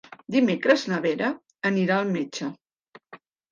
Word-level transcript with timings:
Dimecres 0.35 0.85
na 0.93 0.99
Vera 1.03 1.29
anirà 1.71 2.01
al 2.01 2.11
metge. 2.17 2.51